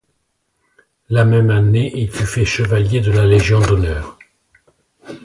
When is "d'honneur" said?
3.59-4.17